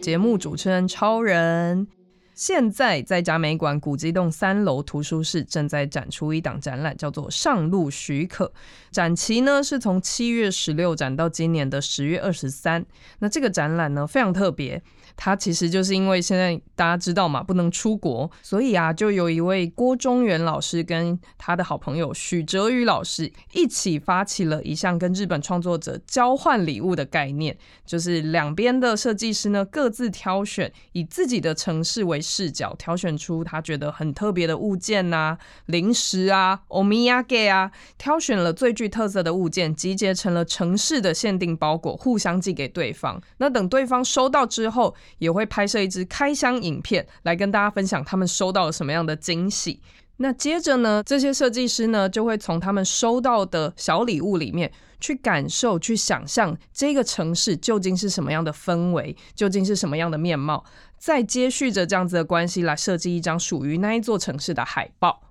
[0.00, 1.86] 节目主持人超人。
[2.34, 8.46] 现在在嘉美馆古迹栋三楼图书室正在展出一档展览，叫做《上路许可》。
[8.90, 12.84] 展期呢是从七月十六展到今年的十月二十三。
[13.18, 14.82] 那这个展览呢非常特别。
[15.19, 35.37] 他其实就是因为现在大家知道嘛，不能出国，所以啊，就有一位郭中原老师跟他的好朋友许哲宇老师一起发起了一项跟日本创作者交换礼物的概念，就是两边的设计师呢各自挑选，以自己的城市为视角，挑选出他觉得很特别的物件呐、啊、
[35.67, 43.21] 零食啊、おみやげ啊，挑选了最具特色的物件，集结成了城市的限定包裹，互相寄给对方。
[43.37, 49.80] 那等对方收到之后， 也会拍摄一支开箱影片来跟大家分享他们收到了什么样的惊喜。
[50.18, 60.62] 那接着呢，这些设计师呢就会从他们收到的小礼物里面去感受、去想象这个城市究竟是什么样的氛围，究竟是什么样的面貌，
[60.98, 65.22] 再接续着这样子的关系来设计一张属于那一座城市的海报。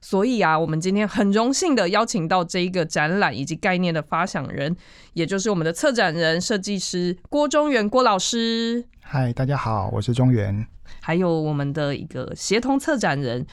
[0.00, 4.76] 所以啊，我们今天很荣幸的邀请到这一个展览以及概念的发想人，
[5.14, 8.84] 也就是我们的策展人、设计师郭中原郭老师。
[9.08, 10.66] 嗨，大家好，我是中原。
[11.00, 13.46] 还有我们的一个协同策展人，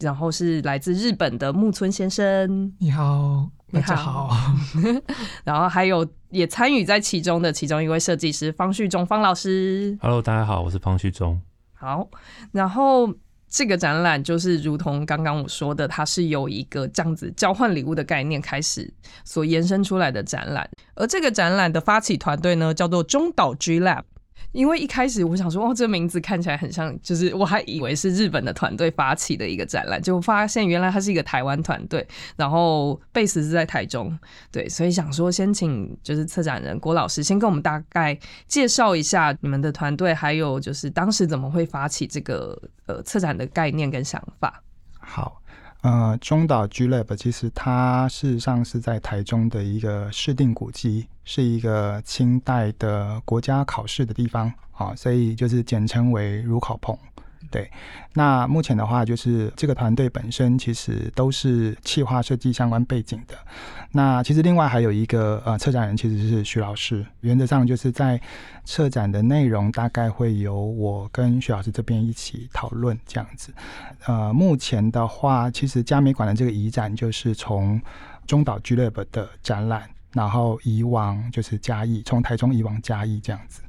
[0.00, 2.74] 然后是来自日本的木村先生。
[2.80, 4.28] 你好，大家好。
[5.46, 9.96] 然后还有也参与在其中的其中一位设计师方旭中方老师。
[10.02, 11.40] Hello，大家好，我是方旭中。
[11.72, 12.08] 好，
[12.50, 13.14] 然后。
[13.48, 18.92] 这个展览就是如同刚刚我说的，它是由一个这样子交换礼物的概念开始
[19.24, 24.02] 所延伸出来的展览，而这个展览的发起团队呢，叫做中岛 G Lab。
[24.56, 32.06] 因为一开始我想说，哦，这名字看起来很像，就是我还以为是日本的团队发起的一个展览，就发现原来它是一个台湾团队，
[32.36, 34.18] 然后 base 是在台中，
[34.50, 38.18] 对，所以想说先请就是策展人郭老师先跟我们大概
[38.48, 44.62] 介绍一下你们的团队，还有就是当时怎么会发起这个呃策展的概念跟想法。
[44.98, 45.42] 好。
[45.86, 56.98] 呃，中岛 G Lab 其实它事实上是在台中的一个市定古迹，是一个清代的国家考试的地方啊，所以就是简称为如考棚。
[57.50, 57.70] 对，
[58.14, 63.34] 那目前的话，就是这个团队本身其实都是企划设计相关背景的。
[63.92, 67.06] 那其实另外还有一个呃策展人，其实是徐老师。
[67.20, 68.20] 原则上就是在
[68.64, 73.54] 策展的内容，大概会由我跟徐老师这边一起讨论这样子。
[74.06, 77.80] 呃，目前的话，其实嘉美馆的这个移展就是从
[78.26, 83.62] 中岛 G Lab 的展览，然后移往就是嘉义，从台中移往嘉义这样子。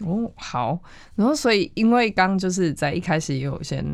[0.00, 0.78] 哦，好，
[1.16, 3.84] 然后所以因为刚就是在一开始也有先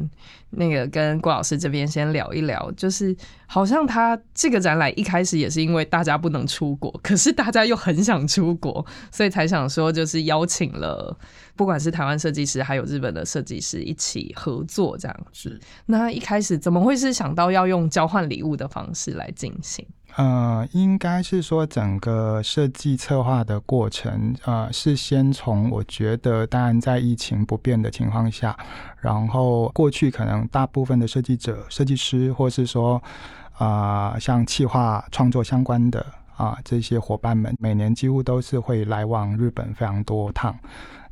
[0.50, 3.16] 那个跟郭老师这边先聊一聊，就是
[3.46, 11.16] 好像他这个展览一开始也是因为大家不能出国，可是大家又很想出国，所以才想说就是邀请了
[11.56, 15.58] 不管是台湾设计师还有日本的设计师一起合作这样子。
[15.86, 19.86] 那一开始怎么会是想到要用交换礼物的方式来进行？
[20.16, 28.56] 呃，应该是说整个设计策划的过程，呃，是先从我觉得，当然在疫情不变的情况下，
[29.00, 33.02] 然后过去可能大部分的设计者、设计师，或是说
[33.58, 36.00] 啊、像企划创作相关的
[36.36, 40.56] 啊、呃、这些伙伴们，每年几乎都是会来往日本非常多趟。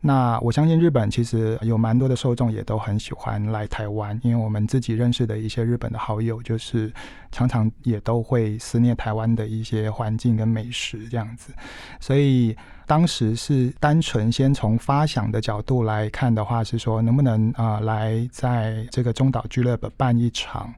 [0.04, 6.92] 那我相信日本其实有蛮多的受众也都很喜欢来台湾，因为我们自己认识的一些日本的好友，就是
[7.30, 11.52] 常常也都会思念台湾的一些环境跟美食这样子。
[12.00, 20.74] 所以当时是单纯先从发想的角度来看的话，是说能不能啊、来在这个中岛俱乐部办一场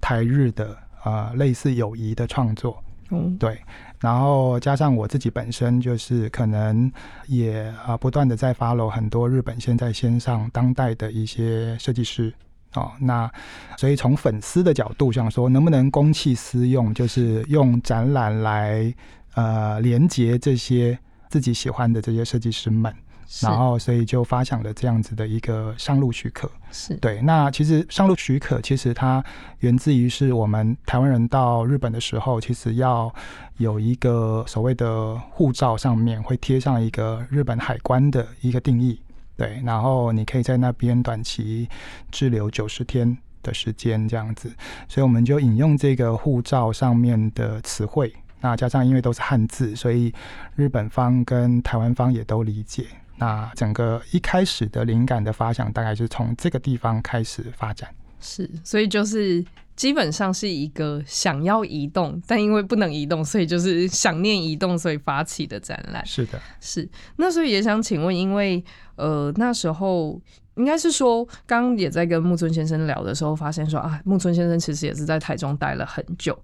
[0.00, 2.80] 台日的啊、类似友谊的创作。
[3.10, 3.58] 嗯，对。
[3.98, 6.90] 然后加上我自己本身就是可能
[7.26, 12.32] 也啊不断的在 follow 很多日本现在线上当代的一些设计师
[12.74, 13.30] 哦，那
[13.76, 18.94] 所以从粉丝的角度想说，能不能公器私用，就是用展览来
[19.34, 20.98] 呃连接这些
[21.28, 22.94] 自己喜欢的这些设计师们。
[23.42, 26.50] 然后，所以就发想了这样子的一个上路许可。
[26.72, 27.22] 是对。
[27.22, 29.24] 那其实上路许可，其实它
[29.60, 33.12] 源自于是我们台湾人到日本的时候，其实要
[33.58, 39.00] 有一个所谓的护照上面会贴上一个日本海关的一个定义。
[39.36, 39.62] 对。
[39.64, 41.68] 然后你可以在那边短期
[42.10, 44.52] 滞留九十天的时间这样子。
[44.88, 50.12] 所以我们就引用这个护照上面的词汇，那加上因为都是汉字，所以
[50.56, 52.86] 日本方跟台湾方也都理解。
[53.20, 57.88] 那整个一开始的灵感的发想，大概是从这个地方开始发展。
[58.18, 59.42] 是，所以就是
[59.76, 66.04] 基本上是一个想要移动，但因为不能移动，所以就是想念移动，所以发起的展览。
[66.04, 66.88] 是的，是。
[67.16, 68.62] 那所以也想请问，因为
[68.96, 70.20] 呃那时候
[70.56, 76.38] 应该是说，刚刚也在跟木村先生聊的时候，发现说啊，木村先生其实也是在台中待了很久。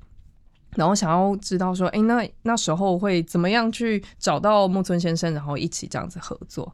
[0.76, 6.72] 然后想要知道说，哎，那那时候会怎么样去找到木村先生，然后一起这样子合作？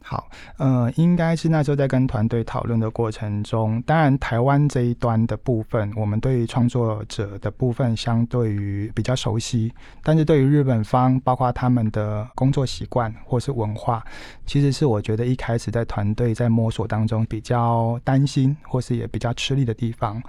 [0.00, 9.70] 好，呃，应该是那时候在跟团队讨论的过程中，当然台湾这一端的部分，我们对于创作者的部分相对于比较熟悉，
[10.02, 14.02] 但是对于日本方，包括他们的工作习惯或是文化，
[14.46, 20.22] 其实是我觉得一开始在团队在摸索当中比较担心或是也比较吃力的地方。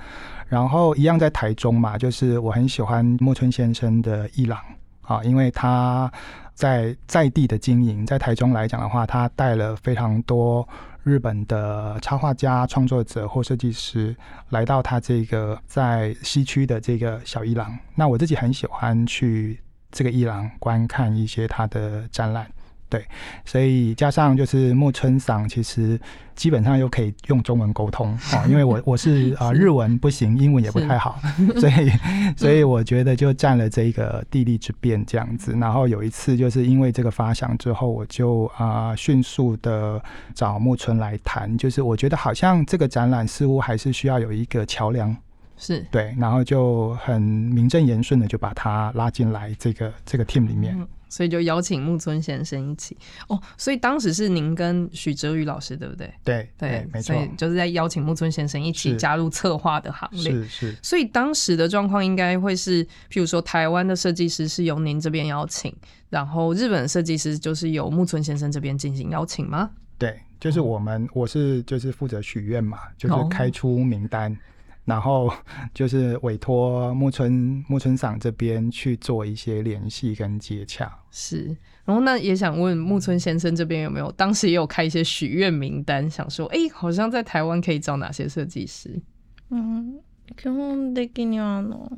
[0.48, 4.60] 然后一样在台中嘛，就是我很喜欢木村先生的伊朗
[5.04, 6.12] 啊，因为他。
[6.60, 10.68] 在在地的经营，在台中来讲的话，他带了非常多
[11.04, 14.14] 日本的插画家、创作者或设计师
[14.50, 17.80] 来到他这个在西区的这个小一郎。
[17.96, 19.58] 那我自己很喜欢去
[19.90, 22.52] 这个一郎观看一些他的展览。
[22.90, 23.06] 对，
[23.46, 26.00] 所以加上就是木村桑，其实
[26.36, 31.20] 基本上又可以用中文沟通啊，因为我我是 啊日文不行，英文也不太好，
[31.60, 31.92] 所以
[32.36, 35.56] 所以我觉得就占了这个地利之便这样子。
[35.60, 40.02] 然后有一次就是因为这个发想之后，我就啊迅速的
[40.34, 45.16] 找木村来谈，就是我觉得好像这个展览似乎还是需要有一个桥梁，
[45.58, 50.76] 是对，然后就很名正言顺的就把他拉进来这个这个 team 里面。
[51.10, 52.96] 所以就邀请木村先生一起
[53.28, 56.14] 哦，所以当时是您跟许哲宇老师对不对？
[56.24, 60.32] 对对，对，没错，所以就是在邀请木村先生一起加入策划的行列。
[60.32, 60.76] 是是。
[60.82, 65.76] 所以当时的状况应该会是，譬如说台湾的设计师是由您这边邀请，
[66.10, 69.72] 然后日本设计师就是由木村先生这边进行邀请吗？
[69.98, 74.32] 对，就是我们，我是就是负责许愿嘛，就是开出名单。
[74.32, 74.38] 哦
[74.85, 75.33] 然后
[75.73, 80.93] 就是委托木村木村桑这边去做一些联系跟接洽。
[81.11, 81.57] 是，
[81.87, 89.01] 然后那也想问木村先生这边有没有，当时也有开一些许愿名单，想说，哎，好像在台湾可以找哪些设计师？
[89.49, 90.01] 嗯，
[90.37, 91.91] 基本的にはあの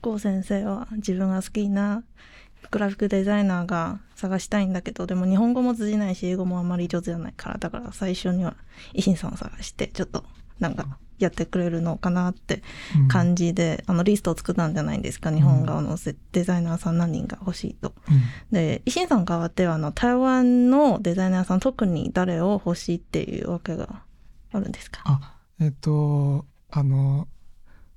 [0.00, 2.02] 郷先生は自分が好きな
[2.70, 8.56] グラフィックデザイナーが探したいんだけど、でも日本语も通じないし英语もあんまり上手じゃないから、だから最初には
[8.94, 10.24] 维新さんを探してちょっと
[10.58, 10.98] なんか。
[11.19, 12.61] やってくれるのかなって
[13.07, 15.97] 感じで、うん、あのリストを作ったんじゃないんですか、日本侧の
[16.31, 17.93] デザイナーさん何人が欲しいと。
[18.09, 18.21] うん、
[18.51, 24.03] で、维新さん侧ではあの台湾のデザイナーさん特に谁を欲しいっていうわけが
[24.51, 25.01] あるんですか？
[25.05, 27.27] あ、えっ、と、あの、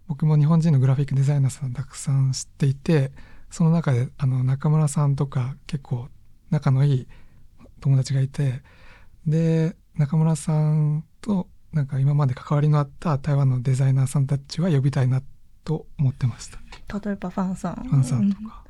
[0.09, 3.13] 仆も日本人のグラフィックデザイナーさんたくさん知っていて、
[3.51, 6.09] その中であの中村さんとか结构
[6.51, 7.09] 仲のいい
[7.81, 8.63] 友达がいて、
[9.27, 15.22] で、中村さんとなんか今まで関わりのあった台湾のデザイナーさんたちは呼びたいな
[15.64, 16.60] と思ってました。
[17.00, 17.76] 例えばファンさん。
[17.76, 18.66] ファンさんとか。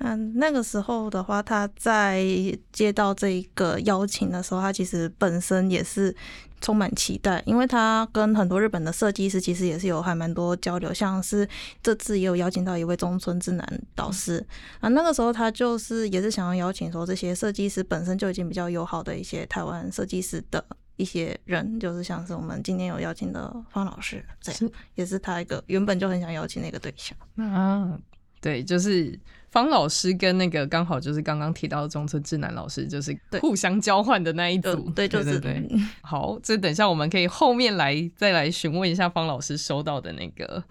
[0.00, 2.26] 嗯，那个时候的话，他在
[2.72, 6.14] 接到这一个邀请的时候，他其实本身也是
[6.60, 11.48] 充满期待，因为他跟很多日本的设计师其实也是有还蛮多交流，像是
[11.80, 14.44] 这次也有邀请到一位中村智男导师
[14.80, 14.88] 啊。
[14.88, 20.64] 那个时候他就是也是想要邀请说这些设计师本身就已经比较友好的一些台湾设计师的。
[20.99, 27.97] 一些人就是像是我们今天有邀请的方老师，这样也是他一个原本就很想邀请那个对象啊。
[28.41, 29.17] 对，就是
[29.49, 34.75] 方老师跟那个刚好就是刚刚提到的中村智男老师，就是互相交换的那一组。
[34.91, 35.79] 对，对，就是对，对。
[36.01, 40.61] 好，这等一下我们可以后面来再来询问一下方老师收到的那个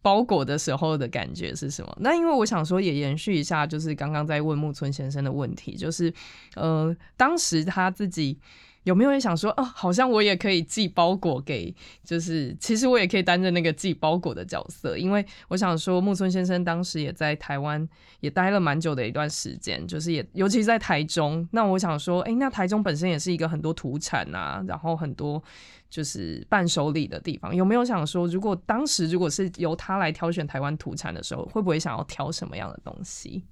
[0.00, 1.96] 包裹的时候的感觉是什么。
[2.00, 6.14] 那因为我想说也延续一下，就是刚刚在问木村先生的问题，就是
[6.54, 8.38] 呃，当时他自己。
[8.83, 11.73] 有没有人想说，哦，好像我也可以寄包裹给，
[12.03, 17.87] 就是其实我也可以担任那个寄包裹的角色，因为我想说，木村先生当时也在台湾
[18.19, 21.47] 也待了蛮久的一段时间，就是也尤其是在台中。
[21.51, 25.41] 那我想说，哎，那台中本身也是一个很多土产啊，然后很多
[25.89, 27.55] 就是伴手礼的地方。
[27.55, 33.45] 有没有想说，如果当时如果是由他来挑选台湾土产的时候，会不会想要挑什么样的东西？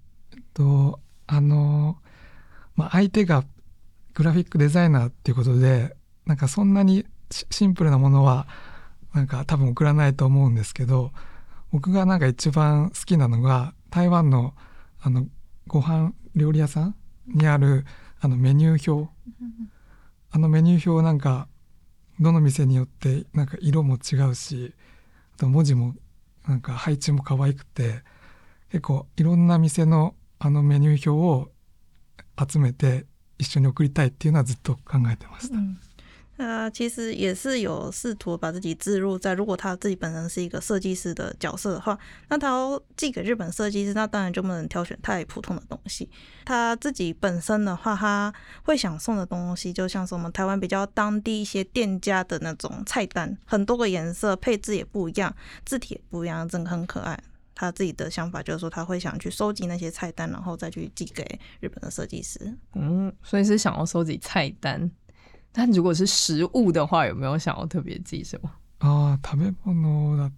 [0.54, 1.96] 都あの
[2.76, 3.44] まあ相手が
[4.17, 5.95] グラフィックデザイナーっていうことで
[6.25, 8.49] なんかそんなにシンプルなものは
[9.13, 11.13] なんか多分送らないと思うんですけど
[11.71, 14.55] 仆がなんか一番好きなのが台湾の
[15.01, 15.27] あの
[15.67, 16.97] ご饭料理屋さん
[17.27, 17.85] にある
[18.21, 19.11] あのメニュー表。
[20.31, 21.49] あのメニュー表なんか
[22.19, 24.75] どの店によってなんか色も违うし
[25.35, 25.95] あと文字も
[26.47, 28.03] なんか配置も可爱くて
[28.71, 31.51] 结构いろんな店のあのメニュー表を
[32.47, 33.07] 集めて
[33.38, 35.58] 一绪に送りたいっていうのはずっと考えてました。
[35.58, 35.78] 嗯
[36.38, 41.96] 他其实也是有试图把自己置入在，如果他自己本身是一个设计师的角色的话，
[42.30, 46.10] 那他要寄给日本设计师，那当然就不能挑选太普通的东西。
[46.44, 48.34] 他自己本身的话，他
[48.64, 57.20] 会想送的东西，就像是我们台湾比较当地一些店家的那种菜单，很多个颜色，配置也不一样，字体也不一样，真的很可爱。
[57.56, 61.24] 他自己的想法就是说，他会想去收集那些菜单，然后再去寄给
[61.60, 62.58] 日本的设计师。
[62.74, 64.90] 嗯，所以是想要收集菜单。
[65.52, 68.50] 但如果是食物的话，有没有想要特别寄什么？
[68.80, 70.32] 啊，食べ物だっ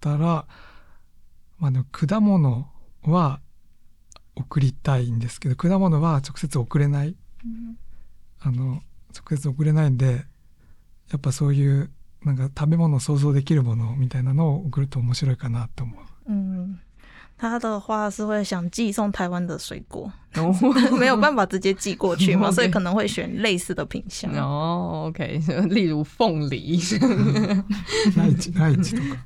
[0.00, 0.46] たら、
[1.58, 2.66] まあ、果物
[3.02, 3.40] は
[4.36, 7.16] 送りたいんですけど、果物は直接送れない。
[7.44, 7.76] 嗯、
[8.38, 8.80] あの
[9.12, 10.24] 直接送れないんで、
[11.10, 11.90] やっぱそういう
[12.24, 16.04] なんか食べ物想像できるものみたいなのを送ると面白いかなと思う。
[16.27, 16.77] 嗯。
[17.37, 20.09] 他的话是会想寄送台湾的水果，
[20.97, 24.31] 没有办法直接寄过去嘛， 所以可能会选类似的品相。
[24.35, 26.79] 哦，OK， 例如凤梨，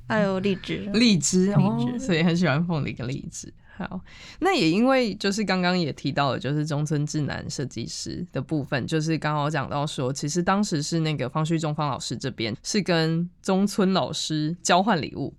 [0.08, 3.54] 还有荔枝，荔枝，哦，所以很喜欢凤梨跟荔枝。
[3.80, 4.02] 好，
[4.40, 15.34] 那也因为就是刚刚也提到了，就是中村智男设计师的部分，就是刚好讲到说，其实当时是那个方旭中方老师这边是跟中村老师交换礼物，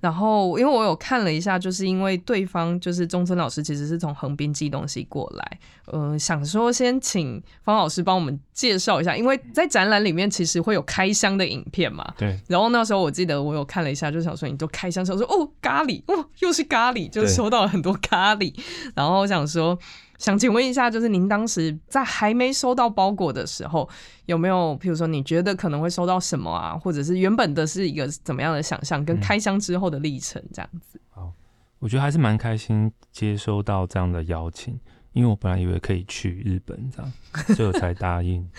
[0.00, 5.58] 然后因为我有看了一下，就是因为对方就是中村老师其实是从横滨寄东西过来，
[5.92, 17.83] 嗯、呃，想说先请方老师帮我们介绍一下，因为在展览里面其实会有开箱的影片嘛，对，然后那时候我记得我有看了一下，就想说你都开箱想说哦咖喱，哦又是咖喱，就收到了很。
[17.84, 18.52] 多咖喱，
[18.94, 19.78] 然后我想说，
[20.18, 23.86] 想请问一下，就是您当时在还没收到包裹的时候，
[24.24, 30.98] 有没有，譬如说，你觉得可能会收到什么啊，或者是原本的是一个怎么样的想象，跟开箱之后的历程这样子？
[31.10, 31.30] 好，
[31.78, 34.80] 我觉得还是蛮开心接收到这样的邀请，
[35.12, 37.12] 因为我本来以为可以去日本这样，
[37.54, 38.48] 所以我才答应。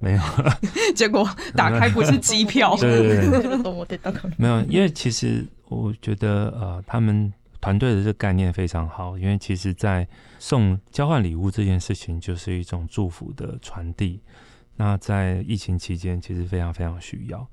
[0.00, 0.20] 没有，
[0.96, 4.00] 结果打开不是机票，对对对，
[4.36, 7.32] 没有，因为其实我觉得呃，他们。
[7.62, 10.06] 团队的这个概念非常好，因为其实，在
[10.40, 14.20] 送交换礼物这件事情，就是一种祝福的传递。
[14.74, 17.46] 那在疫情期间，其实非常非常需要。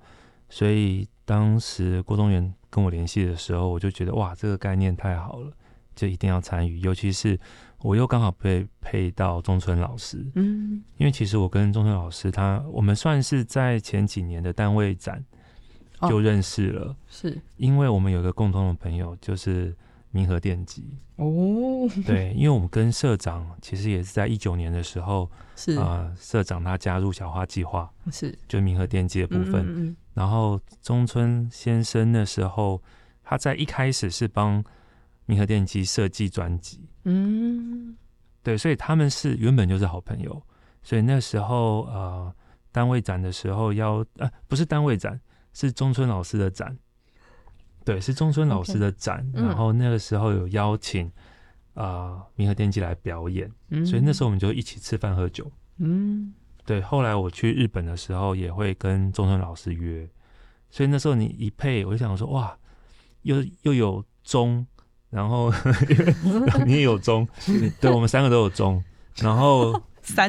[0.50, 5.54] 所以当时郭东元跟我联系的时候，我就觉得哇，这个概念太好了，
[5.96, 6.80] 就一定要参与。
[6.80, 7.40] 尤其是
[7.84, 15.24] 我又刚好被配到中村老师，嗯，因为其实我跟中村老师他，我们算是在前几年的单位展
[16.10, 19.76] 就认识了，是因为我们有个共同的朋友，就是。
[20.12, 20.98] 明和电机。
[21.18, 25.76] 哦， 对，因为我们跟社长其实也是在一九年的时候，是。
[25.78, 28.38] 啊、呃，社长他加入小花计划，是。
[28.48, 29.66] 就明和电机的部分。
[29.66, 32.82] 嗯嗯嗯，然后中村先生那时候，
[33.24, 34.64] 他在一开始是帮
[35.26, 37.96] 明和电机设计专辑，嗯，
[38.42, 40.42] 对，所以他们是原本就是好朋友，
[40.82, 42.34] 所以那时候呃，
[42.72, 45.20] 单位展的时候要呃，不是单位展，
[45.54, 46.76] 是中村老师的展。
[47.90, 51.08] 对，是中村老师的展，okay, 然后那个时候有邀请
[51.74, 55.52] 啊、呃、明和电机来表演、嗯，所以那时候我们就一起吃饭喝酒。
[55.80, 56.32] 嗯，
[56.68, 56.80] 对。
[56.82, 60.08] 后来我去日本的时候也会跟中村老师约，
[60.70, 62.56] 所以那时候你一配，我就想说哇，
[63.24, 64.64] 又又有钟，
[65.10, 65.52] 然后
[66.68, 67.28] 你也有钟，
[67.82, 68.84] 对，我们三个都有钟，
[69.16, 69.82] 然后。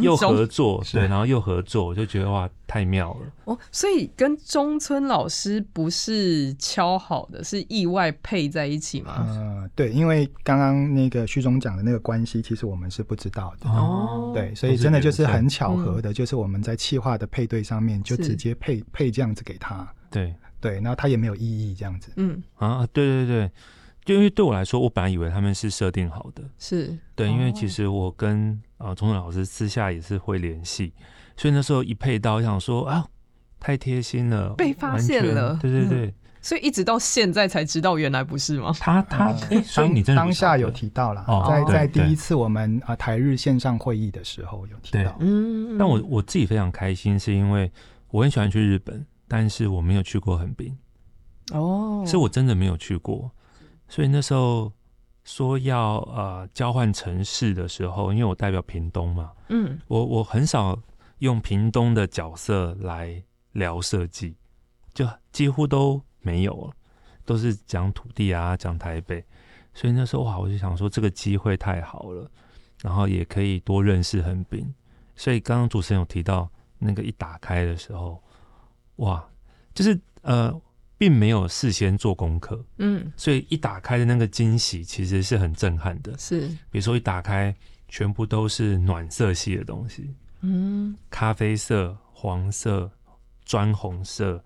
[0.03, 3.59] 又合作，对，然后又合作，我就觉得哇，太妙了哦！
[3.73, 9.27] 所以跟中村老师不是敲好的，是意外配在一起吗？
[9.29, 14.33] 呃，对，因为刚刚那个序中讲的那个关系，其实我们是不知道的哦。
[14.35, 19.87] 对，所以真的就是很巧合的，就是我们在企划的配对上面就直接配配这样子给他。
[20.11, 22.11] 对对，然后他也没有异议这样子。
[22.17, 23.51] 嗯啊，对对对。
[24.05, 26.97] 就因为对我来说，我本来以为他们是设定好的，是。
[27.15, 30.93] 对，因为其实我跟啊钟总老师私下也是会联系，
[31.37, 33.07] 所以那时候一配到，我想说啊，
[33.61, 38.75] 太贴心了，被发现了，对对对、嗯，所以一直到现在才知道原来不是吗？
[38.81, 47.71] 他 他、欸，所以你真的当下有提到了，哦、在在第一次我们啊台日线上会议的时候有提到，嗯，但我我自己非常开心，是因为
[48.11, 50.75] 我很喜欢去日本，但是我没有去过横滨，
[51.53, 53.31] 哦，是我真的没有去过。
[53.91, 54.73] 所以那时候
[55.25, 60.81] 说要呃交换城市的时候，因为我代表屏东嘛，嗯，我我很少
[61.19, 63.21] 用屏东的角色来
[63.51, 64.37] 聊设计，
[64.95, 66.73] 就几乎都没有了，
[67.25, 69.25] 都是讲土地啊，讲台北。
[69.75, 72.31] 所以那时候哇，我就想说这个机会太好了，
[72.83, 74.73] 然后也可以多认识横滨。
[75.17, 78.23] 所以刚刚主持人有提到那个一打开的时候，
[78.97, 79.29] 哇，
[79.75, 80.55] 就是呃。
[81.01, 86.15] 并没有事先做功课，嗯，所以一打开的那个惊喜其实是很震撼的。
[86.19, 87.57] 是，比如说一打开，
[87.89, 92.91] 全部都是暖色系的东西，嗯，咖啡色、黄色、
[93.47, 94.45] 砖红色，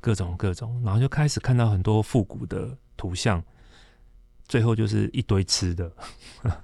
[0.00, 3.42] 各种各种，然后就开始看到很多复古的图像，
[4.46, 5.90] 最后就是一堆吃的，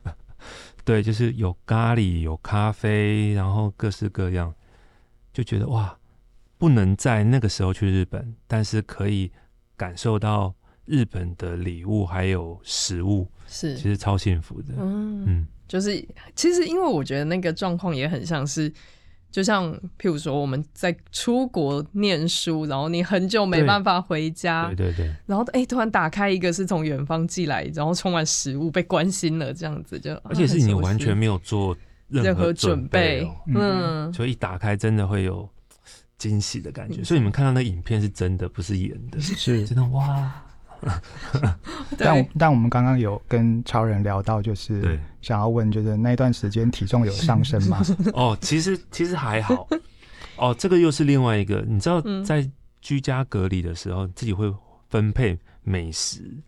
[0.86, 4.54] 对，就是有咖喱，有咖啡，然后各式各样，
[5.32, 5.98] 就觉得哇，
[6.62, 9.32] 不能在那个时候去日本，但是可以
[9.76, 10.54] 感受到
[10.84, 13.74] 日本的礼物还有食物，是。
[13.74, 15.90] 其实超幸福的，嗯，嗯，就是
[16.36, 18.72] 其实因为我觉得那个状况也很像是。
[19.28, 31.74] 就像譬如说，我们在出国念书，然后你很久没办法回家，对对对，然后哎、欸，突然打开一个是从远方寄来，然后充满食物，被关心了，这样子就，而且是你完全没有做
[32.08, 35.48] 任何准备，哦，嗯，所以一打开真的会有
[36.28, 37.00] 惊喜的感觉。
[37.00, 40.32] 嗯、所以你们看到那影片是真的，不是演的，是真的哇。
[41.96, 47.80] 但但我们刚刚有跟超人聊到，就是想要问，就是那段时间体重有上升吗？
[48.14, 49.68] 哦，其实其实还好。
[50.36, 52.48] 哦，这个又是另外一个，你知道，在
[52.80, 54.52] 居家隔离的时候，自己会
[54.88, 56.42] 分配美食。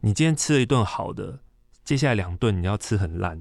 [0.00, 1.38] 你今天吃了一顿好的，
[1.82, 3.40] 接下来两顿你要吃很烂。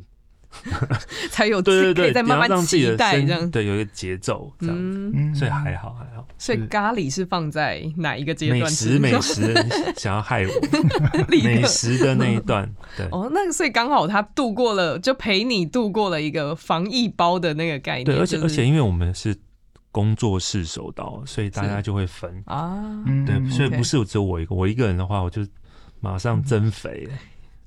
[1.32, 6.28] 才有对对对，再慢慢期待这样，对，有一个节奏这样子，嗯，所以还好还好。
[6.38, 8.60] 所以咖喱是放在哪一个阶段？
[8.60, 9.54] 美食美食，
[9.96, 10.52] 想要害我？
[11.30, 13.06] 美食的那一段，对。
[13.12, 18.06] 哦，那个所以刚好他度过了，就陪你度过了一个防疫包的那个概念。
[18.06, 19.36] 对，而且而且因为我们是
[19.92, 22.42] 工作室手刀，所以大家就会分。
[22.46, 25.46] 啊，对，所以不是只有我一个，我一个人的话，我就
[26.00, 27.08] 马上增肥。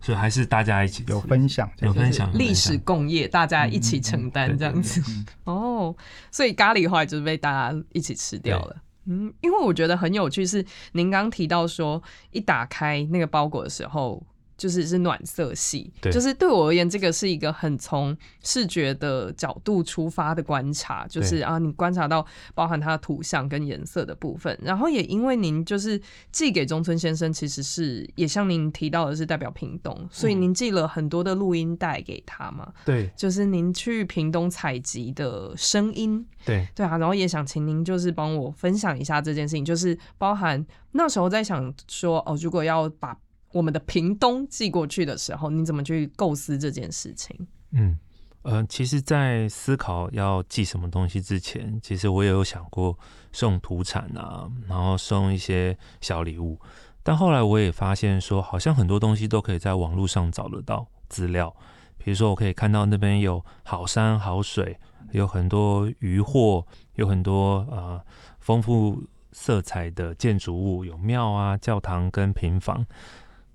[0.04, 5.02] 所以还是大家一起有分享，有分享，历史共业，大家一起承担这样子。
[5.44, 5.96] 哦，
[6.30, 8.76] 所以咖喱后来就是被大家一起吃掉了。
[9.06, 12.02] 嗯，因为我觉得很有趣，是您刚提到说，
[12.32, 14.22] 一打开那个包裹的时候。
[14.56, 43.16] 就是是暖色系，就是对我而言，这个是一个很从视觉的角度出发的观察，就是啊，你观察到包含它的图像跟颜色的部分，然后也因为您就是寄给中村先生，其实是也像您提到的是代表屏东，所以您寄了很多的录音带给他嘛，对，就是您去屏东采集的声音，对，对啊，然后也想请您就是帮我分享一下这件事情，就是包含那时候在想说哦，如果要把
[43.54, 47.46] 我们的屏东寄过去的时候，你怎么去构思这件事情？
[47.70, 47.96] 嗯，
[48.42, 52.98] 呃，其实，在思考要寄什么东西之前，其实我也有想过
[53.32, 56.58] 送土产啊，然后送一些小礼物。
[57.04, 61.54] 但后来我也发现说，好像很多东西都可以在网络上找得到资料。
[61.96, 64.76] 比如说，我可以看到那边有好山好水，
[65.12, 68.00] 有很多渔获，有很多呃
[68.40, 72.84] 丰富色彩的建筑物，有庙啊、教堂跟平房。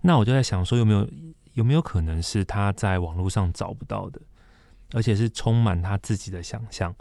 [0.02, 1.10] 那我就在想说，有没有
[1.54, 4.22] 有没有可能是他在网络上找不到的，
[4.94, 6.96] 而且是充满他自己的想象，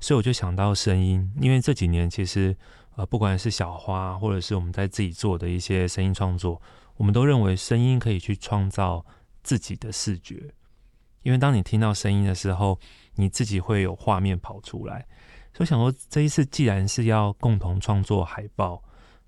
[0.00, 2.54] 所以我就想到声音，因为这几年其实
[2.96, 6.60] 呃，不管是小花或者是我们在自己做的一些声音创作，
[6.96, 9.04] 我们都认为声音可以去创造
[9.42, 10.52] 自己的视觉，
[11.22, 12.78] 因为当你听到声音的时候，
[13.14, 15.06] 你自己会有画面跑出来，
[15.54, 18.82] 所以想说这一次既然是要共同创作海报，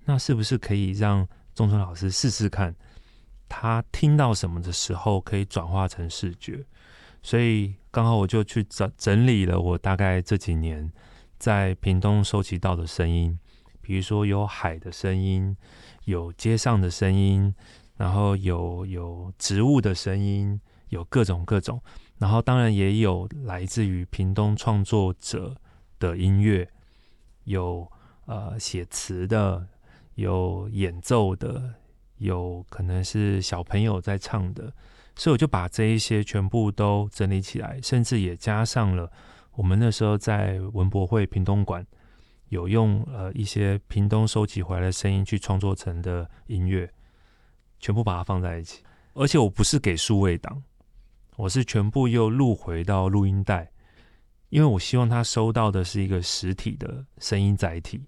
[0.04, 2.74] 那是不是可以让中村老师试试看？
[3.48, 6.64] 他听到什么的时候可以转化成视觉，
[7.22, 10.92] 所以刚好我就去整整理了我大概这几年
[11.38, 13.38] 在屏东收集到的声音，
[13.80, 15.56] 比如说有海的声音，
[16.04, 17.54] 有街上的声音，
[17.96, 21.80] 然后有有植物的声音，有各种各种，
[22.18, 25.56] 然后当然也有来自于屏东创作者
[25.98, 26.68] 的音乐，
[27.44, 27.90] 有
[28.26, 29.66] 呃写词的，
[30.14, 31.74] 有演奏的。
[32.18, 34.72] 有可能是小朋友在唱的，
[35.16, 39.10] 所以我就把这一些全部都整理起来，甚至也加上了
[39.54, 41.84] 我们那时候在文博会屏东馆
[42.48, 46.90] 有用呃一些屏东收集回来的声音去创作成的音乐，
[47.80, 48.82] 全部把它放在一起。
[49.14, 50.62] 而且我不是给数位档，
[51.36, 53.70] 我是全部又录回到录音带，
[54.50, 58.00] 因为我希望他收到的是一个实体的声音载体。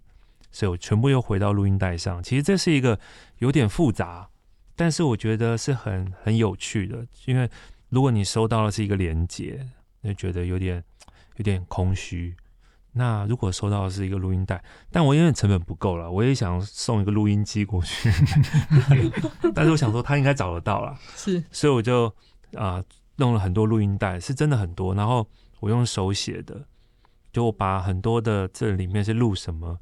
[0.51, 2.23] 所以我全部又回到录音带上。
[2.23, 2.99] 其实这是一个
[3.39, 4.29] 有点复杂，
[4.77, 7.07] 但是我觉得是很很有趣的。
[7.27, 7.49] 因为
[7.89, 9.67] 如果你收到的是一个连接，
[10.03, 10.83] 就觉得有点
[11.37, 12.35] 有点空虚。
[12.93, 14.61] 那如果收到的是一个录音带，
[14.91, 18.11] 但我因为成本不够了，我也想送一个录音机过去。
[19.55, 22.07] 但是我想说他应该找得到了， 是，所以我就
[22.55, 22.85] 啊、呃、
[23.15, 24.93] 弄了很多录音带，是真的很多。
[24.93, 25.25] 然后
[25.61, 26.65] 我用手写的，
[27.33, 29.79] 就我把很多的这里面是录什么。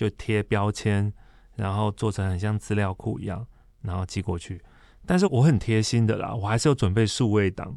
[0.00, 1.12] 就贴标签，
[1.56, 3.46] 然后做成很像资料库一样，
[3.82, 4.58] 然后寄过去。
[5.04, 7.76] 但是我很贴心的啦，我还是有准备数位档，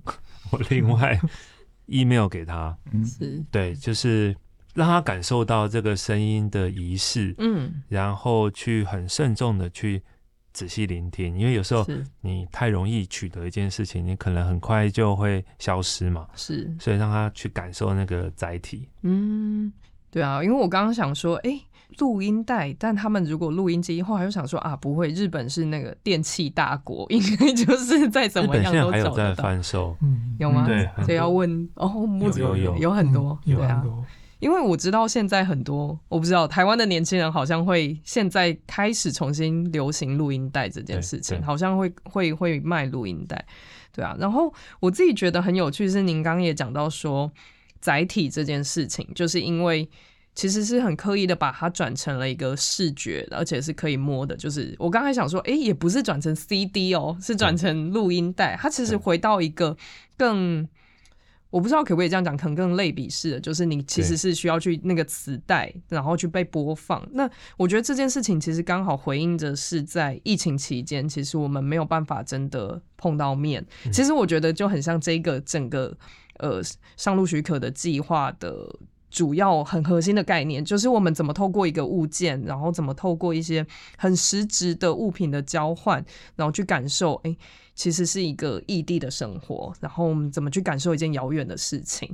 [0.50, 1.20] 我另外
[1.88, 2.78] email 给他。
[3.06, 4.34] 是，对，就是
[4.74, 10.02] 让他感受到这个声音的仪式，嗯，然后去很慎重的去
[10.54, 11.86] 仔细聆听，因为有时候
[12.22, 19.74] 你太容易取得一件事情，你可能很快就会消失嘛，是，所以让他去感受那个载体，嗯，
[20.13, 21.60] 对啊，因为我刚刚想说，哎。
[21.99, 29.43] 录音带，但他们如果录音机，后来又想说啊，不会，日本是那个电器大国，应该就是再怎么样都找得到。
[30.02, 30.65] 嗯，有吗？
[30.65, 33.84] 对，所以要问哦，木子有有有很多，有对啊，
[34.39, 43.45] 因为我知道现在很多，我不知道台湾的年轻人好像会现在开始重新流行录音带这件事情，好像会会会卖录音带，
[43.91, 44.17] 对啊。
[44.19, 47.32] 然后我自己觉得很有趣是，您刚刚也讲到说
[47.84, 49.89] 载体这件事情，就是因为。
[50.36, 54.36] 其实是很刻意的把它转成了一个视觉，而且是可以摸的。
[54.36, 58.58] 就是我刚才想说，哎，也不是转成 CD 哦，是转成录音带。
[58.60, 59.78] 它其实回到一个
[60.17, 60.67] 更，
[61.52, 67.08] 我不知道可不可以这样讲，可能更类比式的，就是你其实是需要去那个磁带，然后去被播放。
[67.12, 73.63] 那我觉得这件事情其实刚好回应着是在疫情期间，其实我们没有办法真的碰到面。
[73.91, 75.96] 其实我觉得就很像这个整个
[76.39, 76.62] 呃
[76.98, 78.80] 上路许可的计划的。
[79.13, 83.63] 主要很核心的概念就是我们怎么透过一个物件，然后怎么透过一些
[83.96, 86.04] 很实质的物品的交换，
[86.36, 87.38] 然后去感受，哎、
[87.76, 92.12] 其实是一个异地的生活，然后我们怎么去感受一件遥远的事情。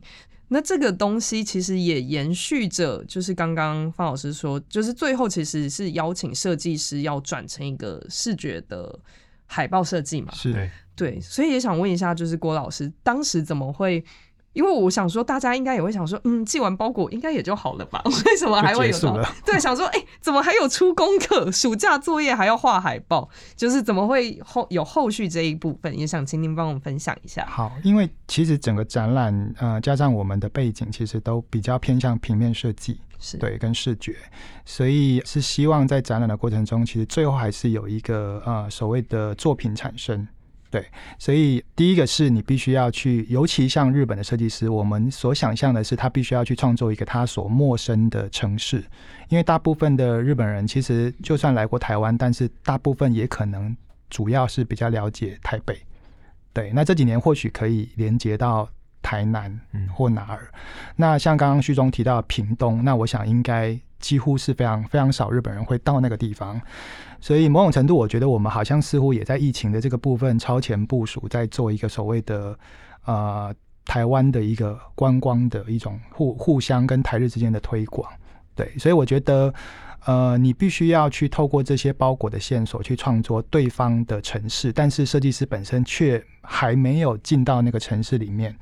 [0.49, 8.99] 那这个东西其实也延续着，就是刚刚方老师说，就是最后其实是邀请设计师要转成一个视觉的
[9.49, 10.31] 海报设计嘛？
[10.33, 14.01] 是，对，所以也想问一下，就是郭老师当时怎么会？
[14.53, 18.01] 因为我想说，大家应该也会想说，嗯，寄完包裹应该也就好了吧？
[18.25, 19.21] 为什么还会有？
[19.45, 21.51] 对，想说，哎、欸，怎么还有出功课？
[21.53, 25.97] 暑假作业还要画海报，就是怎么会后有后续这一部分？
[25.97, 27.45] 也想请您帮我们分享一下。
[27.47, 34.15] 好，因为其实整个展览，呃，加上我们的背景，其实都比较偏向平面设计，是对，跟视觉，
[34.65, 40.27] 所以是希望在展览的过程中，其实最后还是有一个呃所谓的作品产生。
[40.71, 40.85] 对，
[41.17, 48.83] 所以第一个是你必须要去，尤其像日本的设计师，我们所想象的是他必须要去创作一个他所陌生的城市，
[49.29, 53.75] 因为大部分的日本人其实就算来过台湾，但是大部分也可能
[54.11, 55.75] 主要是比较了解台北。
[56.53, 58.69] 对，那这几年或许可以连接到
[59.01, 59.59] 台南
[59.91, 60.49] 或哪儿。
[60.53, 60.59] 嗯、
[60.97, 66.61] 那像刚刚序中提到屏东，那我想应该几乎是非常非常少日本人会到那个地方。
[67.21, 72.57] 所以某种程度，我觉得我们好像似乎也在疫情的这个部分超前部署，在做一个所谓的
[73.05, 73.53] 呃
[73.85, 78.09] 台湾的一个观光的一种互互相跟台日之间的推广。
[78.55, 79.53] 对，所以我觉得
[80.05, 88.55] 呃你必须要去透过这些包裹的线索去创作对方的城市，但是设计师本身却还没有进到那个城市里面。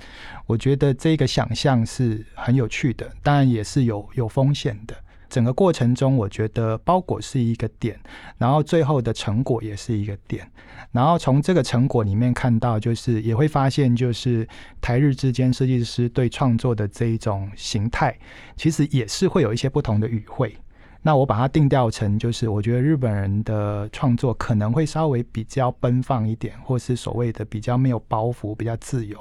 [0.46, 4.96] 我觉得这个想象是很有趣的，当然也是有有风险的。
[5.30, 8.00] 整个过程中，我觉得包裹是一个点，
[8.38, 10.50] 然后最后的成果也是一个点，
[10.92, 14.48] 然后从这个成果里面看到，就是也会发现，就是
[14.80, 18.18] 台日之间设计师对创作的这一种形态，
[18.56, 20.56] 其实也是会有一些不同的语汇。
[21.04, 29.18] 那我把它定调成，就是我觉得日本人的创作可能会稍微比较奔放一点，或是所谓的比较没有包袱、比较自由。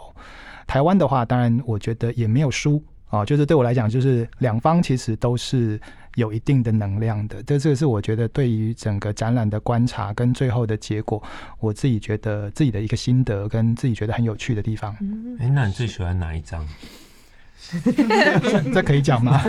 [0.67, 2.83] 台湾的话，当然我觉得也没有输。
[3.11, 5.81] 哦，就是对我来讲，就是两方其实都是
[6.17, 7.43] 有一定的能量的。
[7.45, 11.23] 这这个是我觉得对于整个展览的观察跟最后的结果，
[11.61, 14.93] 我自己觉得自己的一个心得跟自己觉得很有趣的地方。
[15.39, 16.67] 哎，那你最喜欢哪一张？
[18.73, 19.41] 这可以讲吗？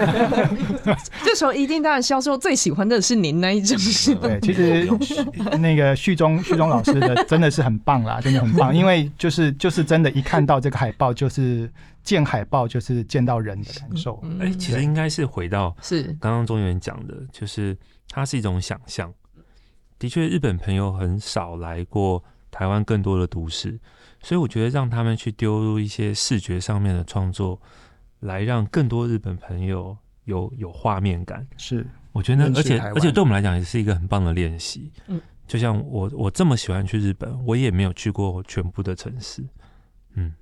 [1.24, 3.78] 这时候一定当然销售最喜欢的是您那一张。
[4.20, 4.90] 对，其实
[5.60, 11.70] 那个旭中旭中老师的真的是很棒啦， 真的很棒，因为就是就是真的，一看到这个海报，就是
[12.04, 14.24] 见海报就是见到人的感受。
[14.40, 17.78] 哎，其实应该是回到是刚刚中原讲的，就是
[18.10, 19.14] 它是一种想象。
[20.00, 23.80] 的确，日本朋友很少来过台湾更多的都市，
[24.24, 27.62] 所以我觉得让他们去丢入一些视觉上面的创作。
[28.28, 34.92] 来让更多日本朋友有有画面感，是我觉得，而且而且对我们来讲也是一个很棒的练习。
[35.08, 39.44] 嗯，就像我我这么喜欢去日本，我也没有去过全部的城市。
[40.14, 40.34] 嗯，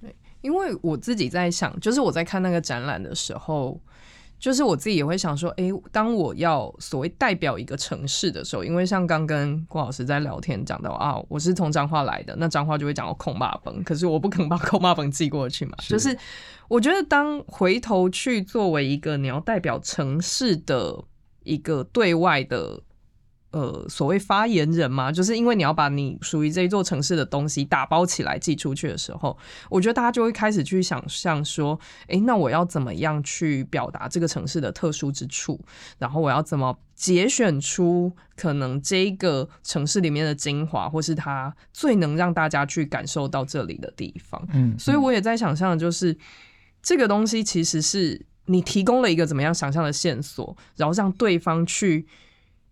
[0.00, 3.80] 对，因为我自己在想，就是我在看那个展览的时候。
[4.44, 15.74] 就是我自己也会想说，哎、欸，当我要所谓代表一个城市的时候，因为像刚跟郭老师在聊天讲到啊，我是从彰化来的，那彰化就会讲到孔霸本，可是我不可能把孔霸本寄过去嘛。
[15.80, 16.14] 是就是
[16.68, 21.02] 我觉得当回头去作为一个你要代表城市的
[21.44, 22.78] 一个对外的
[23.54, 29.38] 呃所谓发言人嘛，就是因为你要把你属于这一座城市的东西打包起来寄出去的时候，
[29.70, 35.58] 我觉得大家就会开始去想象说，哎，那我要怎么样去表达这个城市的特殊之处？
[35.98, 44.44] 然后我要怎么节选出可能这个城市里面的精华，或是它最能让大家去感受到这里的地方？
[44.52, 46.16] 嗯，所以我也在想象，就是
[46.82, 48.26] 这个东西其实是。
[48.46, 52.06] 你提供了一个怎么样想象的线索，然后让对方去，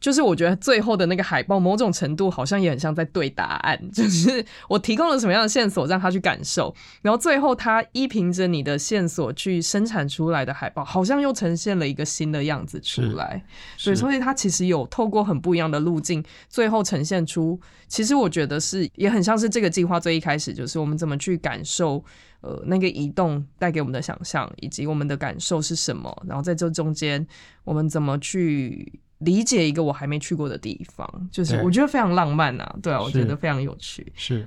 [0.02, 13.44] 就是我觉得最后的那个海报，某种程度好像也很像在对答案， 就是我提供了什么样的线索让他去感受，然后最后他依凭着你的线索去生产出来的海报，好像又呈现了一个新的样子出来。
[13.84, 22.04] 对，所以他其实有透过很不一样的路径，最后呈现出，其实我觉得是也很像是这个计划最一开始就是我们怎么去感受。
[22.42, 26.12] 呃，那个移动带给我们的想象，以及我们的感受是什么？
[26.26, 27.24] 然后在这中间，
[27.62, 31.28] 我们怎么去理解一个我还没去过的地方？
[31.30, 34.12] 就是我觉得非常浪漫啊，对啊，我觉得非常有趣。
[34.14, 34.46] 是。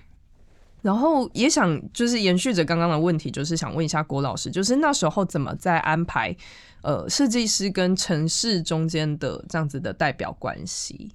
[0.81, 6.35] 然后也想就是延续着刚刚的问题，就是想问一下郭老师，就是那时候怎么在安排
[6.83, 11.11] 呃设计师跟城市中间的这样子的代表关系？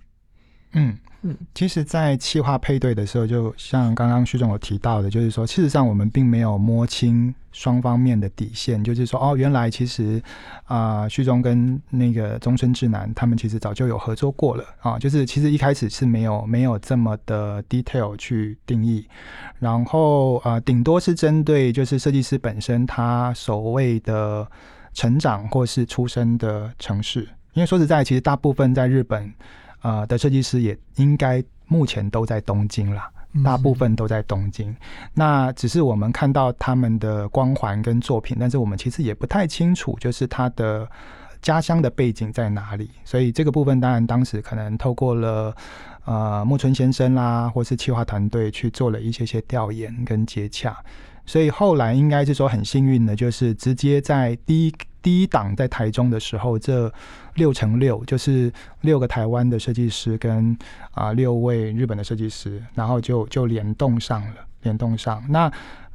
[0.72, 0.96] 嗯。
[1.22, 10.18] 嗯，其实，在企划配对的时候，就像刚刚徐总有提到的，就是说，事实上我们并没有摸清双方面的底线，就是说，哦，原来其实
[10.64, 19.06] 啊，旭中跟那个终身智男他们其实早就有合作过了啊，就是其实一开始是没有没有这么的 detail 去定义，
[19.58, 24.50] 然后啊，顶多是针对就是设计师本身他所谓的
[24.94, 29.30] 成长或是出生的城市，因为说实在，其实大部分在日本。
[29.82, 33.10] 呃，的设计师也应该目前都在东京啦，
[33.42, 34.70] 大部分都在东京。
[34.70, 34.76] 嗯、
[35.14, 40.86] 那只是我们看到他们的光环跟作品，但是我们其实也不太清楚，就是他的
[41.40, 42.90] 家乡的背景在哪里。
[43.04, 45.54] 所以这个部分，当然当时可能透过了
[46.04, 50.76] 呃木村先生啦，或是企划团队去做了一些些调研跟接洽。
[51.24, 54.74] 所以后来应该是说很幸运的，就是直接在第一。
[55.02, 56.92] 第一档在台中的时候，这
[57.34, 60.56] 六乘六就是六个台湾的设计师跟
[60.92, 65.50] 啊、六位日本的设计师，然后就就联动上了，联动上那。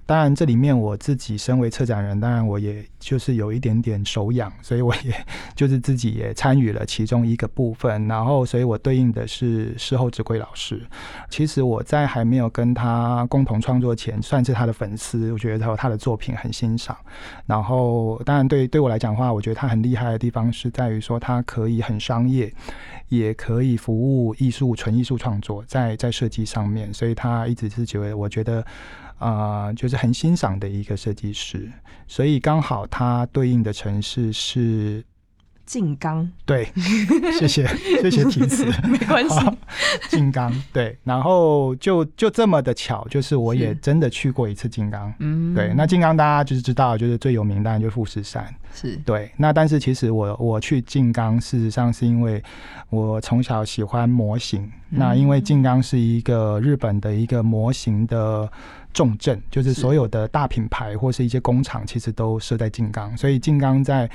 [0.08, 5.14] 当然，这里面我自己身为策展人，当然我也就是有一点点手痒，所以我也
[5.56, 8.08] 就是自己也参与了其中一个部分。
[8.08, 10.80] 然后，所以我对应的是事后指挥老师。
[11.30, 15.32] 其实我在还没有跟他共同创作前，算是他的粉丝。
[15.32, 16.96] 我觉得他有他的作品很欣赏。
[17.48, 22.54] 然后，当然对对我来讲的话，我觉得他很厉害的地方是在于说，他可以很商业，
[23.10, 26.94] 也可以服务艺术、纯艺术创作，在在设计上面。
[26.94, 28.66] 所以他一直是觉得，我觉得。
[29.18, 31.72] 啊、就是很欣赏的一个设计师，
[32.06, 35.02] 所以刚好他对应的城市是
[35.66, 36.30] 静冈。
[36.46, 36.68] 对，
[37.40, 37.66] 谢谢
[38.02, 39.40] 谢谢提词， 没关系。
[40.10, 45.14] 静冈对，然后就就这么的巧，就是我也真的去过一次静冈。
[45.20, 48.46] 嗯，对，那静冈大家就是知道，就是最有名当然就是富士山。
[48.74, 52.44] 是对，那但是其实我我去静冈，事实上是因为
[52.90, 58.50] 我从小喜欢模型，嗯、那因为静冈是一个日本的一个模型的。
[58.96, 64.10] 重镇就是所有的大品牌或是一些工厂，其实都设在静冈，所以静冈在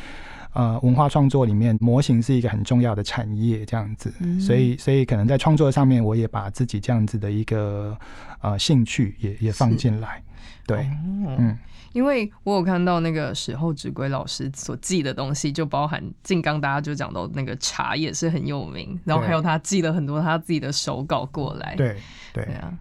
[0.53, 4.13] 呃文化创作里面，模型是一个很重要的产业，这样子。
[4.41, 7.97] 所以，所以可能在创作上面，我也把自己这样子的一个
[8.41, 10.23] 呃兴趣也也放进来。
[10.67, 11.59] 对，哦、嗯，
[11.93, 21.75] 因为我有看到那个时候指挥老师所寄的东西，就包含静冈，大家就讲到那个茶也是很有名，然后还有他寄了很多他自己的手稿过来。
[21.77, 21.97] 对，
[22.33, 22.79] 对，对啊。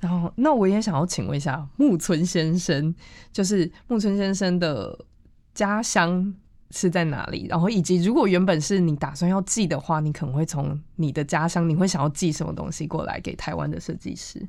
[0.00, 2.94] 然后，那我也想要请问一下木村先生，
[3.30, 4.98] 就是木村先生的
[5.52, 6.34] 家乡
[6.70, 7.46] 是在哪里？
[7.48, 14.46] 然后，以及如果原本是你打算要寄的话，你可能会从你的家乡，你会想要寄什么东西过来给台湾的设计师？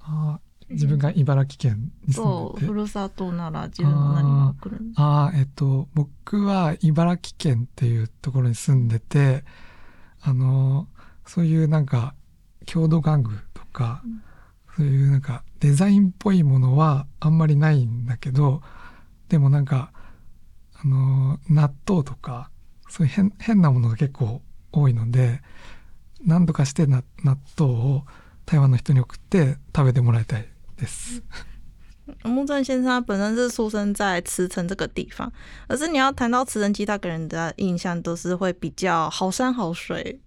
[0.00, 2.66] 啊，自分が茨城県に住んでて。
[2.66, 4.80] ふるさとなら自分は何が来る？
[4.96, 9.44] あ、えっと仆は茨城県っていうところに住んでて、
[10.22, 10.86] あの
[11.24, 12.14] そういうなんか
[12.64, 14.02] 郷土玩具とか。
[14.04, 14.22] 嗯
[14.76, 18.60] そういうなんかデザインっぽいものはあんまりないんだけど
[19.30, 19.90] でもなんか
[20.82, 22.50] あの纳豆とか
[22.88, 25.40] そういう変変なものが结构多いので
[26.24, 27.02] 何とかして纳
[27.58, 28.04] 豆を
[28.44, 31.22] 台湾の人に送って食べてもらいたいです。
[32.22, 35.32] 木村先生他本身是出生在茨城这个地方，
[35.66, 40.20] 可是你要谈到茨城，其他给人的印象都是会比较好山好水。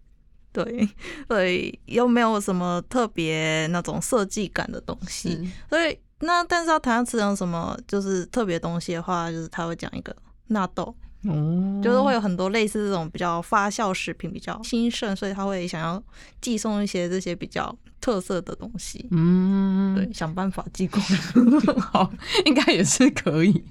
[0.52, 0.90] 对，
[1.30, 10.14] 对，又没有什么特别那种设计感的东西，是所以那但是要谈到吃有什么就是特别东西的话，就是他会讲一个
[10.50, 16.02] 纳豆，嗯，就是会有很多类似这种比较发酵食品比较兴盛，所以他会想要
[16.40, 19.08] 寄送一些这些比较特色的东西。
[19.12, 22.12] 嗯，对，想办法寄过来， 好，
[22.46, 23.64] 应该也是可以。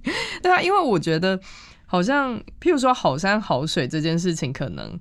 [0.43, 1.39] 对啊，因为我觉得
[1.87, 4.99] 好像，譬如说好山好水这件事情，可能。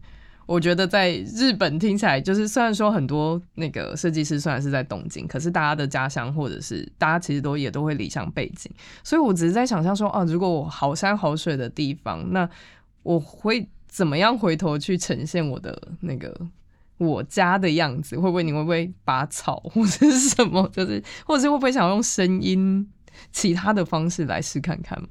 [0.48, 8.72] 我觉得在日本听起来，就是虽然说很多那个设计师虽然是在东京，可是大家的家乡或者是大家其实都也都会离乡背景，
[9.04, 12.50] 所以我只是在想象说，啊，如果我好山好水的地方，那
[13.04, 16.34] 我会怎么样回头去呈现我的那个
[16.98, 18.16] 我家的样子？
[18.16, 20.70] 会不会你会不会拔草或者是什么？
[20.74, 22.90] 就是或者是会不会想要用声音？
[23.32, 25.02] 其他的方式来试看看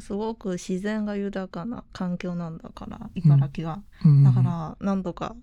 [0.00, 3.82] すごく自然が豊かな环境なんだから、茨城は。
[4.24, 5.34] だから何度か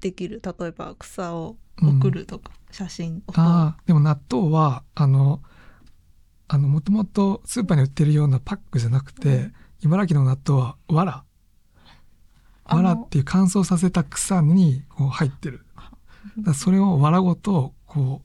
[0.00, 0.42] できる。
[0.42, 3.32] 例えば草を送るとか、写真を。
[3.34, 5.42] ああ、でも纳豆はあの
[6.48, 11.24] あのもともとスーパーに売ってるようなパックじゃなくて、茨城の纳豆は藁。
[12.64, 15.64] 藁っていう干燥させた草にこう入ってる。
[16.38, 18.22] だそれを藁ごとこ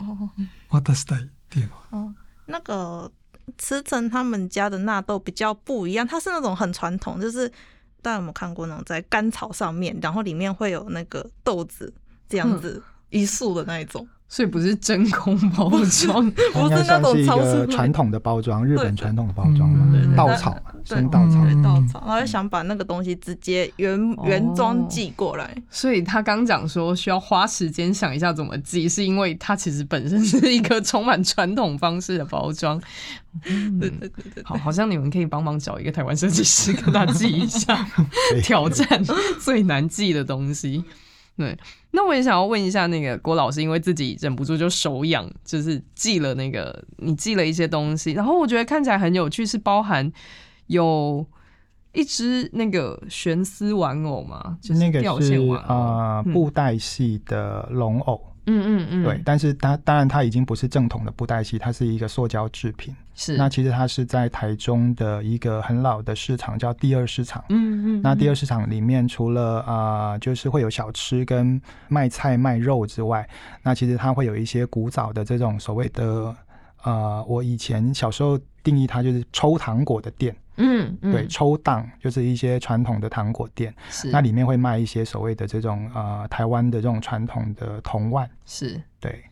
[0.00, 2.14] う渡したいっていうのは。
[2.48, 3.10] 那个
[3.56, 7.48] 慈城他们家的纳豆比较不一样，它是那种很传统，就是
[8.02, 11.92] 大家有没有看过那种在干草上面，然后里面会有那个豆子
[12.28, 14.06] 这样子一束的那一种。
[14.30, 25.56] 所以不是真空包装，不是那种超市传统的包装，日本传统的包装嘛，稻草嘛，生稻草，稻草，然后想把那个东西直接原原装寄过来。
[25.70, 32.78] 所以他刚讲说需要花时间想一下怎么寄，是因为它其实本身是一个充满传统方式的包装。
[33.46, 37.86] 嗯，对对对对，好，好像你们可以帮忙找一个台湾设计师跟他寄一下，
[38.42, 39.02] 挑战
[39.40, 40.84] 最难寄的东西。
[41.38, 41.56] 对，
[41.92, 50.12] 那我也想要问一下那个郭老师，因为自己忍不住就手痒，就是寄了那个你寄了一些东西，然后我觉得看起来很有趣，是包含
[50.66, 51.24] 有
[51.92, 58.24] 一只那个悬丝玩偶嘛，就是吊线玩偶，那个是呃布袋戏的龙偶。
[58.50, 62.96] 嗯嗯嗯嗯，对，但是它当然它已经不是正统的布袋戏，它是一个塑胶制品。
[63.14, 67.44] 是，那其实它是在台中的一个很老的市场，叫第二市场。
[67.50, 73.28] 嗯嗯，那第二市场里面除了啊、呃，就是会有小吃跟卖菜卖肉之外，
[73.62, 76.34] 那其实它会有一些古早的这种所谓的
[76.84, 80.34] 呃，我以前小时候定义它就是抽糖果的店。
[80.58, 84.10] 嗯，嗯，对，抽档就是一些传统的糖果店，是。
[84.10, 88.80] 那里面会卖一些所谓的这种呃台湾的这种传统的铜腕，是。
[89.00, 89.24] 对，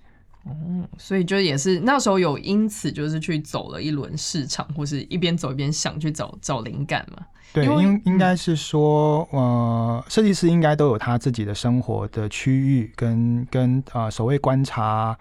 [0.47, 7.27] 嗯，所以就也是那时候有因此就是去走了一轮市场，或是一边走一边想去找找灵感嘛。
[7.53, 15.17] 对，应应该是说，呃，设计师应该都有他自己的生活的区域跟跟呃所谓观察。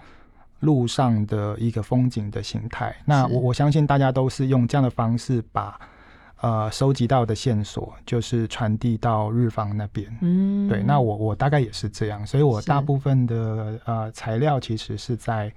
[0.61, 5.79] 路上的一个风景的形态，那我我相信大家都是用这样的方式把
[6.45, 10.05] 呃收集到的线索，就是传递到日方那边。
[10.21, 15.51] 嗯，对，那我我大概也是这样，所以我大部分的呃材料其实是在。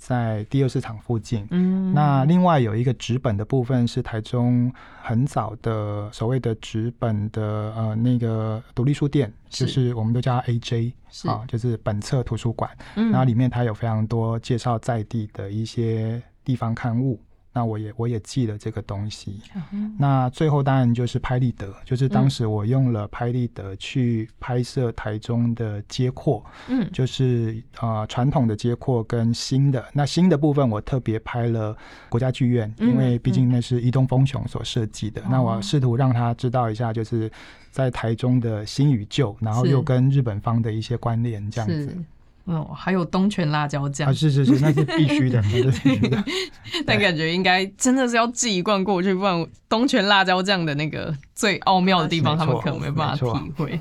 [0.00, 7.42] 在第二市场附近，嗯，那另外有一个纸本的部分是台中很早的所谓的纸本的
[7.76, 10.94] 呃那个独立书店，是就是我们都叫 AJ，
[11.26, 17.20] 啊，就是本册图书馆，嗯，然后里面它有非常多介绍在地的一些地方刊物。
[17.52, 31.76] 那我也我也记了这个东西，嗯、那最后当然就是拍立得，就是当时我用了拍立得去拍摄台中的街廓，嗯，就是呃传统的街廓跟新的，那新的部分我特别拍了
[32.08, 37.28] 国家剧院，因为毕竟那是伊东丰雄所设计的，那我试图让他知道一下，就是
[37.72, 41.96] 在台中的新与旧，然后又跟日本方的一些关联这样子。
[42.44, 46.24] 哦，还有东泉辣椒酱啊，是是是，那是 必须的，那是必须的。
[46.86, 53.80] 但感觉应该真的是要寄一罐过去，不然东泉辣椒酱的那个最奥妙的地方，他们可能没办法体会。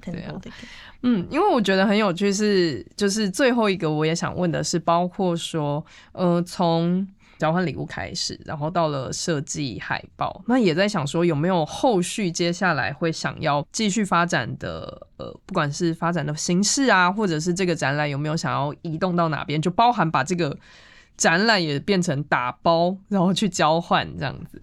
[0.00, 0.34] 对啊，
[1.02, 7.06] 嗯，因为我觉得很有趣是，就是最后一个我也想问的是，包括说，呃，从。
[7.40, 20.54] 交换礼物开始，然后到了设计海报，那也在想说有没有后续，接下来会想要继续发展的，呃，不管是发展的形式啊，或者是这个展览有没有想要移动到哪边，就包含把这个
[21.16, 24.60] 展览也变成打包，然后去交换这样子。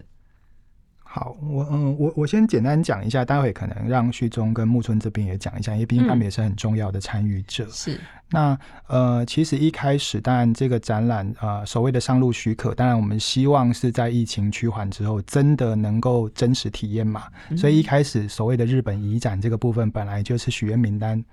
[1.10, 7.64] 好，我嗯，我我先简单讲一下，待会可能让旭中跟木村这边也讲一下，因为毕竟他们也是很重要的参与者。
[7.64, 17.24] 嗯、是，那呃，其实一开始，当然这个展览呃，所谓的上路许可，当然我们希望是在疫情趋缓之后，真的能够真实体验嘛。
[17.48, 21.24] 嗯、所以一开始所谓的日本移展这个部分，本来就是许愿名单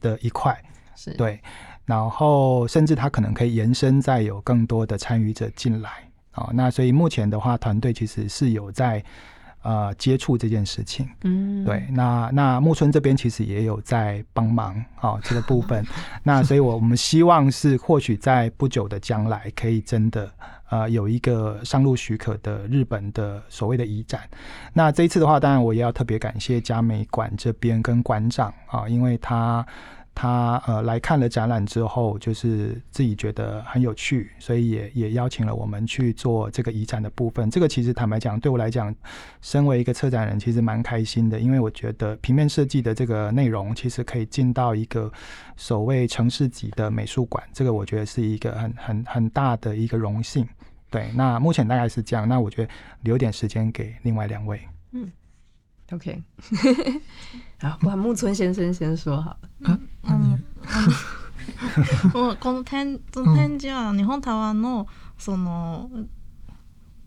[0.00, 0.58] 的一块，
[0.96, 1.38] 是对，
[1.84, 6.07] 然后甚至它可能可以延伸，再有更多的参与者进来。
[6.34, 9.02] 哦，那所以目前的话，团队其实是有在
[9.62, 11.08] 呃接触这件事情。
[11.24, 15.84] 嗯，对，那那木村这边其实也有在帮忙啊、哦、这个部分。
[16.22, 20.30] 那所以我我们希望是或许在不久的将来可以真的
[20.70, 24.20] 呃有一个上路许可的日本的所谓的移展。
[24.72, 29.66] 那这一次的话，当然我也要特别感谢嘉美馆这边跟馆长啊、哦，因为他。
[30.20, 37.48] 他呃来看了展览之后，就是自己觉得很有趣，所以也也邀请了我们去做这个移展的部分。
[37.48, 38.92] 这个其实坦白讲，对我来讲，
[39.40, 45.08] 身为一个策展人，其实蛮开心的，因为我觉得平面设计的这个内容，其实可以进到一个
[45.56, 50.44] 所谓城市级的美术馆，这个我觉得是一个很很 很大的一个荣幸。
[50.90, 52.28] 对，那目前大概是这样。
[52.28, 54.60] 那我觉得留点时间给另外两位。
[54.90, 55.08] 嗯。
[55.90, 56.22] OK，
[57.60, 59.38] 好， 我木村先生先说好了。
[59.60, 60.42] 嗯嗯
[62.12, 64.86] 嗯， この展その展示は日本台湾の
[65.16, 65.90] その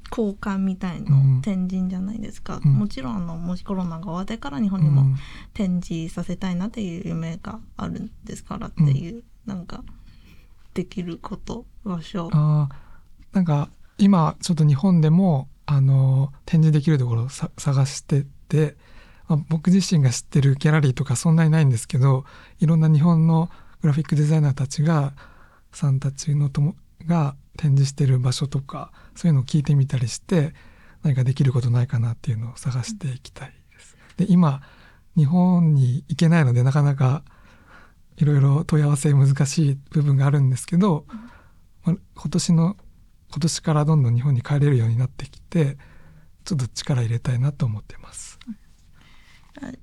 [0.09, 1.11] 交换みたいな
[1.41, 2.59] 展示じゃないですか。
[2.61, 5.15] もちろんあのもしコロナが终わってから日本にも
[5.53, 9.83] 展示させたいなっていう梦があるんですからっていうなんか
[10.73, 12.29] できること场所。
[12.33, 12.67] あ
[13.31, 13.69] なんか
[13.99, 18.25] 今ちょっと日本でもあの展示できるところをさ探して。
[18.51, 18.75] で、
[19.27, 22.25] まあ、仆自身が知ってるギャラリーとかそんなにないんですけど
[22.59, 23.49] いろんな日本の
[23.81, 25.13] グラフィックデザイナーたちが
[25.71, 26.75] さんたちのとも
[27.07, 30.53] が展示してる场所とかそういうのを闻いてみたりして
[31.01, 33.97] 何かできることないかなっていうのを探していきたいです。
[34.17, 34.61] で今
[35.15, 37.23] 日本に行けないのでなかなか
[38.17, 41.05] いろいろ问い合わせ难しい部分があるんですけど、
[41.83, 42.77] まあ、今年の
[43.31, 45.77] 今年からどんどん日本に帰れるようになってきて
[46.43, 48.30] ちょっと力入れたいなと思ってます。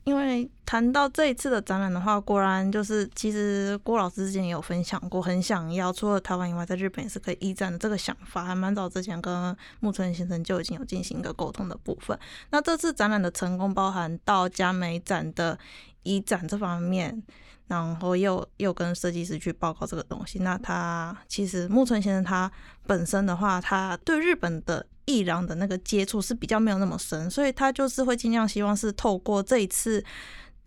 [0.04, 12.18] 因为谈到这一次的展览的话，果然就是其实郭老师之前也有分享过，很想要除了台湾以外，在日本也是可以移展的这个想法，还蛮早之前跟木村先生就已经有进行一个沟通的部分。
[12.50, 15.58] 那这次展览的成功，包含到佳美展的
[16.02, 17.22] 移展这方面，
[17.68, 20.40] 然后又又跟设计师去报告这个东西。
[20.40, 22.50] 那他其实木村先生他
[22.86, 24.84] 本身的话，他对日本的。
[25.08, 30.04] 艺廊的那个接触是比较没有那么深，所以他就是会尽量希望是透过这一次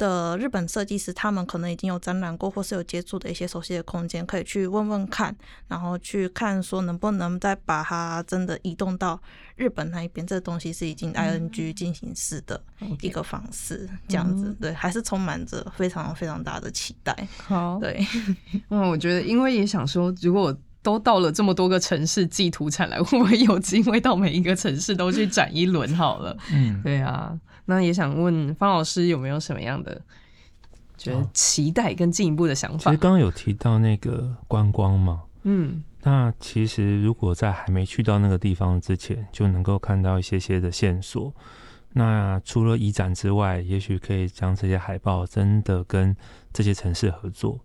[0.01, 5.35] 的日本设计师，他们可能已经有展览过或是有接触的一些熟悉的空间，可以去问问看，
[5.67, 9.21] 然后去看说能不能再把它真的移动到
[9.55, 10.25] 日本那一边。
[10.25, 12.59] 这个东西是已经 ING 进行式的
[13.01, 17.15] 一个方式，这样子对，还是充满着非常非常大的期待。
[17.37, 18.03] 好，对，
[18.69, 20.57] 嗯，我觉得因为也想说，如果。
[20.83, 25.95] 都到了这么多个城市寄土产来，会不会有机会到每一个城市都去展一轮？
[25.95, 30.01] 好了，嗯，对啊，那也想问方老师有没有什么样的
[30.97, 32.91] 觉得期待跟进一步的想法？
[32.91, 41.33] 其实刚刚有提到那个观光嘛，嗯，那其实如果在还没去到那个地方之前，就能够看到一些些的线索。
[41.93, 46.15] 那除了移展之外，也许可以将这些海报真的跟
[46.53, 47.59] 这些城市合作。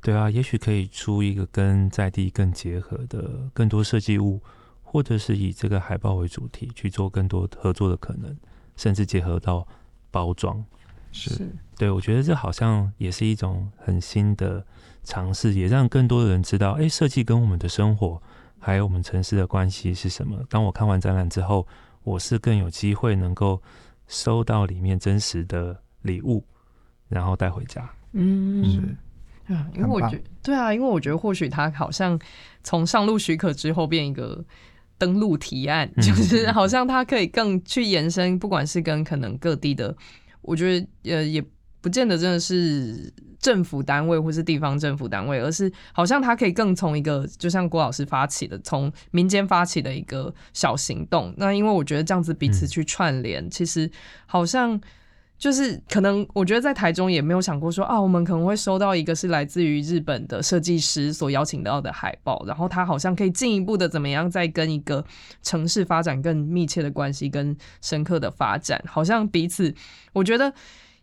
[0.00, 4.40] 对啊，也许可以出一个跟在地更结合的更多设计物，
[4.82, 8.36] 或者是以这个海报为主题去做更多合作的可能，
[8.76, 9.66] 甚至结合到
[10.10, 10.64] 包装。
[11.12, 14.66] 是，对，我觉得这好像也是一种很新的
[15.04, 18.20] 尝试，也让更多的人知道，哎，设计跟我们的生活
[18.58, 20.42] 还有我们城市的关系是什么。
[20.48, 21.66] 当我看完展览之后，
[22.02, 23.62] 我是更有机会能够
[24.08, 26.44] 收到里面真实的礼物，
[27.08, 27.88] 然后带回家。
[28.12, 29.52] 嗯，是。
[29.54, 32.18] 啊，因为我觉得对啊，因为我觉得或许他好像
[32.62, 34.42] 从上路许可之后变一个
[35.04, 39.94] 登录提案，嗯、就是好像他可以更去延伸，不管是跟可能各地的，
[40.40, 41.44] 我觉得呃也
[41.82, 51.34] 不见得真的是政府单位或是地方政府单位，而是好像他可以更从一个就像郭老师发起的，从民间发起的一个小行动。
[51.36, 53.90] 那因为我觉得这样子彼此去串联，嗯、其实
[54.24, 54.80] 好像。
[55.44, 65.04] 就是可能，我觉得在台中也没有想过说啊，我们可能会收到一个是来自于日本的设计师所邀请到的海报，然后他好像可以进一步的怎么样，再跟一个
[65.42, 69.74] 城市发展更密切的关系，跟深刻的发展，好像彼此，
[70.14, 70.50] 我觉得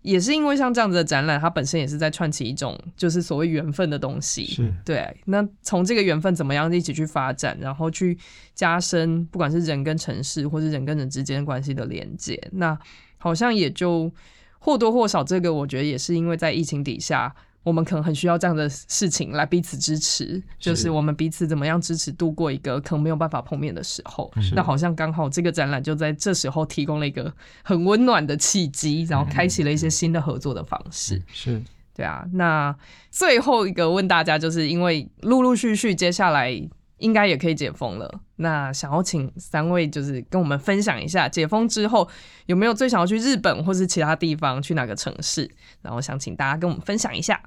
[0.02, 5.16] 也是因为像这样子的展览，它本身也是在串起一种就是所谓缘分的东西，对。
[5.26, 8.18] 那从这个缘分怎么样一起去发展，然后去
[8.56, 12.76] 加深不管是人跟城市，或是人跟人之间关系的连接，那。
[13.22, 14.12] 好像也就
[14.60, 24.32] 或多或少，这个我觉得也是因为在疫情底下，我们可能很需要这样的事情来彼此支持，就是我们彼此怎么样支持度过一个可能没有办法碰面的时候。
[24.56, 27.32] 那好像刚好这个展览就在这时候提供了一个
[27.64, 31.22] 很温暖的契机，然后开启了一些新的合作的方式。
[31.32, 31.62] 是，
[31.96, 32.26] 对啊。
[32.34, 32.76] 那
[33.12, 36.70] 最后一个问大家，就是因为陆陆续续接下来。
[37.02, 38.22] 应该也可以解封了。
[38.38, 42.08] 那想要请三位就是跟我们分享一下，解封之后
[42.46, 45.50] 有没有最想要去日本或是其他地方，去哪个城市？
[45.82, 47.42] 然后想请大家跟我们分享一下。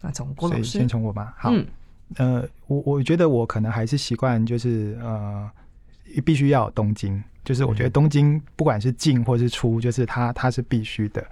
[0.00, 1.34] 那从郭老师，先从我吧。
[1.36, 1.66] 好，嗯、
[2.16, 5.50] 呃，我我觉得我可能还是习惯就是呃，
[6.24, 11.24] 必须要东京，就是我觉得东京不管是进或是出，就是它它是必须的。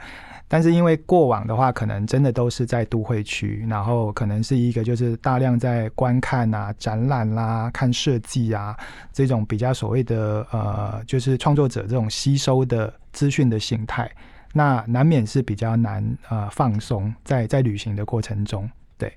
[0.52, 8.76] 但是因为过往的话，可能真的都是在都会区，然后可能是一个就是大量在观看啊、展览啦、看设计啊
[9.12, 14.10] 这种比较所谓的呃，就是创作者这种吸收的资讯的形态，
[14.52, 19.12] 那难免是比较难呃放松在在旅行的过程中，对，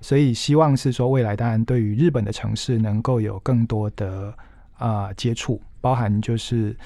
[0.00, 4.32] 所以希望是说未来当然对于日本的城市能够有更多的
[4.78, 6.76] 啊、呃、接触，包含就是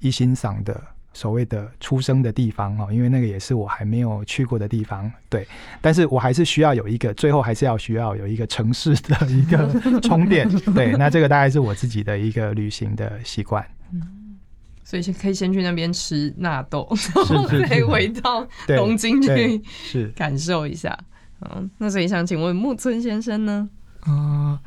[0.00, 0.82] 一欣赏的。
[1.15, 5.45] 所谓的出生的地方哦，因为那个也是我还没有去过的地方，对。
[5.81, 10.93] 但是我还是需要有一个，最后还是要需要有一个城市的一个充电， 对。
[10.93, 13.61] 那这个大概是我自己的一个旅行的习惯。
[13.91, 14.39] 嗯，
[14.85, 16.87] 所以先可以先去那边吃纳豆，
[17.29, 20.97] 然后可以回到东京去是感受一下。
[21.41, 23.67] 嗯，那所以想请问木村先生呢？
[24.03, 24.59] 啊，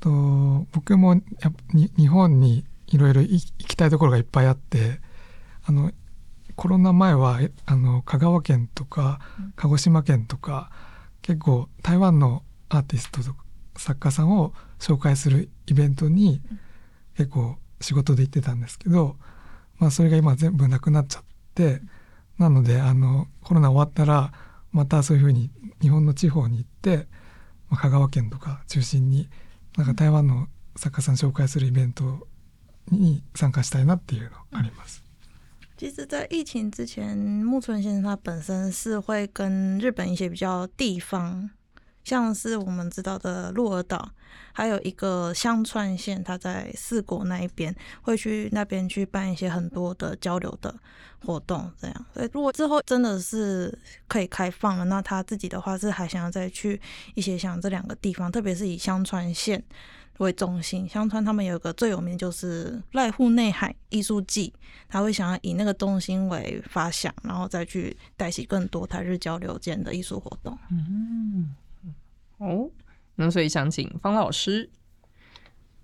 [0.00, 4.98] と仆もやに日本にいろいろ行きたいところがいっぱいあって。
[5.69, 5.91] あの
[6.55, 9.19] コロナ前はあの香川県とか
[9.55, 10.71] 鹿児岛県とか、
[11.21, 13.35] 结构台湾のアーティストと
[13.77, 16.41] 作家さんを绍介するイベントに
[17.15, 19.17] 结构仕事で行ってたんですけど、
[19.77, 21.81] まあ、それが今全部なくなっちゃって
[22.39, 24.33] なのであのコロナ终わったら
[24.71, 25.51] またそういうふうに
[25.83, 27.05] 日本の地方に行って、
[27.69, 29.29] まあ、香川県とか中心に
[29.77, 32.27] なんか台湾の作家さん绍介するイベント
[32.89, 35.08] に参加したいなっていうのあります。
[35.79, 41.49] 其实，在疫情之前，木村先生他本身是会跟日本一些比较地方，
[42.03, 44.11] 像是我们知道的鹿儿岛，
[44.51, 50.75] 还有一个香川县，他在四国那一边，会去那边去办一些很多的交流的
[51.25, 52.05] 活动，这样。
[52.13, 53.73] 所以，如果之后真的是
[54.09, 56.81] 可以开放了，那他自己的话是还想要再去
[57.15, 59.63] 一些像这两个地方，特别是以香川县。
[60.19, 64.53] 为中心，香川他们有一个最有名就是濑户内海艺术祭，
[64.87, 70.57] 他会想要以那个中心为发想，然后再去带起更多台日交流间的艺术活动。
[70.71, 71.55] 嗯，
[72.37, 72.69] 哦，
[73.15, 74.69] 那所以想请方老师，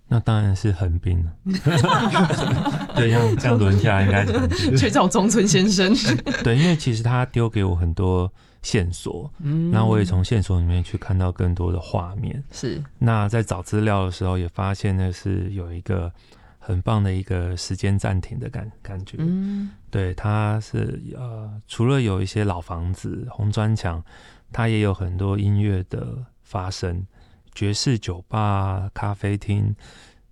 [0.08, 1.34] 那当然是横滨了。
[2.96, 5.96] 对，像这样轮下来应该是 去找中村先生。
[6.44, 8.32] 对，因为其实他丢给我很多。
[8.66, 12.43] 线索，嗯，那我也从线索里面去看到更多的画面。
[12.51, 16.11] 是，那在找资料的时候，也发现呢是有一个
[16.57, 19.18] 很棒的一个时间暂停的感感觉。
[19.20, 24.03] 嗯，对，它是呃，除了有一些老房子、红砖墙，
[24.51, 27.05] 它也有很多音乐的发生，
[27.53, 29.76] 爵士酒吧、咖啡厅，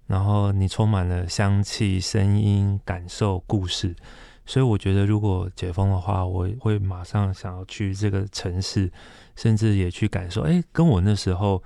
[0.07, 3.95] 然后你充满了香气、声音、感受、故事。
[4.45, 8.91] 所以我觉得，如果解封的话，我会马上想要去这个城市，
[9.35, 11.63] 甚至也去感受，哎，跟我那时候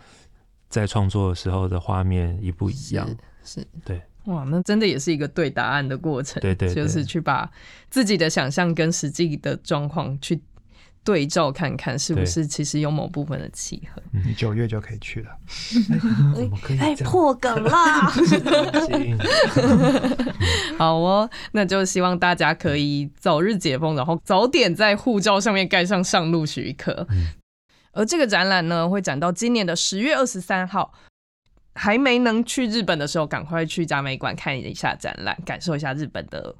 [0.69, 3.07] 在创作的时候的画面一不一样？
[3.43, 7.49] 是，是对，哇，那真的也是一个对答案的过程，对对，对， 就是去把
[7.89, 10.41] 自己的想象跟实际的状况去。
[11.07, 14.03] 对照看看是不是其实有某部分的契合。
[14.11, 15.31] 你九月就可以去了。
[16.81, 18.11] 哎，破梗啦！
[20.77, 27.07] 好哦，那就希望大家可以早日解封，然后早点在护照上面盖上上路许可。
[27.09, 27.27] 嗯、
[27.93, 30.93] 而这个展览呢，会展到今年的十月二十三号。
[31.79, 36.53] 还没能去日本的时候，赶快去嘉美馆看一下展览，感受一下日本的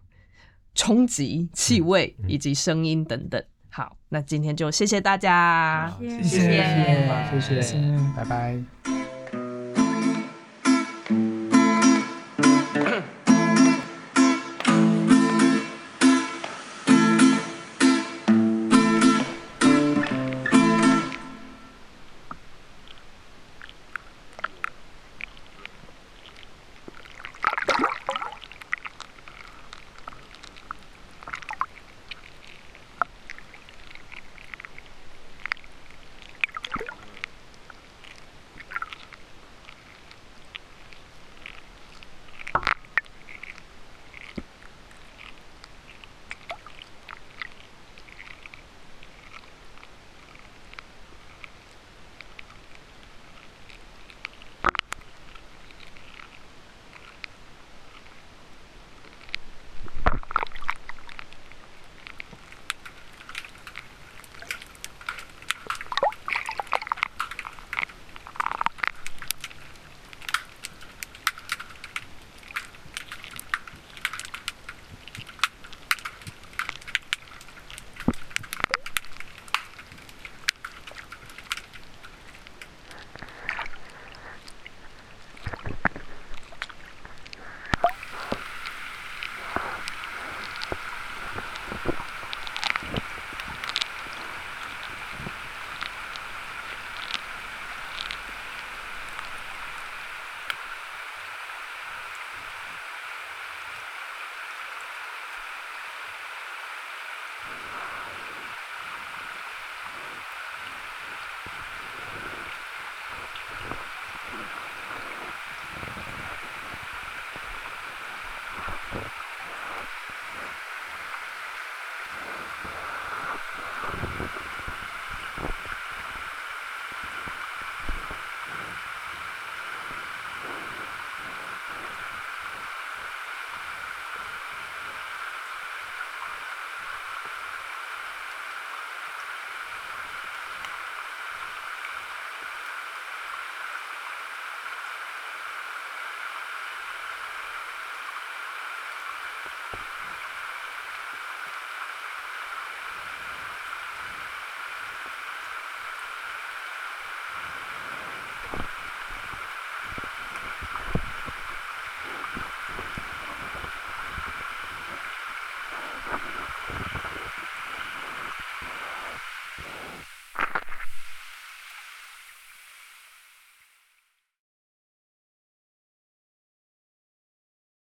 [0.74, 3.44] 冲击、气味以及声音等等。
[3.78, 7.78] 好，那今天就谢谢大家，谢谢，谢谢，谢谢，
[8.16, 8.97] 拜拜。